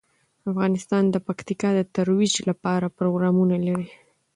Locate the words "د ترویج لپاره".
1.75-2.93